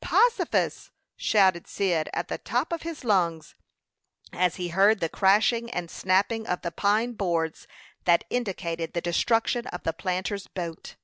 [0.00, 3.56] "Possifus!" shouted Cyd, at the top of his lungs,
[4.32, 7.66] as he heard the crashing and snapping of the pine boards,
[8.04, 10.94] that indicated the destruction of the planter's boat.